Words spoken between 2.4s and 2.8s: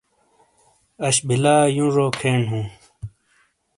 ہوں۔